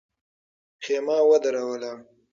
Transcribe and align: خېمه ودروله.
خېمه 0.83 1.17
ودروله. 1.29 1.91